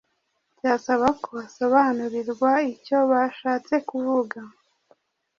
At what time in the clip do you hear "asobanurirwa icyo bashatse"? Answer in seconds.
1.45-3.75